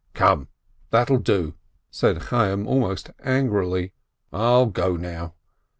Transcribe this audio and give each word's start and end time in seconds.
"Come, 0.15 0.47
that'll 0.89 1.19
do!" 1.19 1.53
said 1.91 2.15
Chayyim, 2.29 2.65
almost 2.65 3.11
angrily. 3.23 3.93
"I'll 4.33 4.65
go 4.65 4.95
now." 4.97 5.35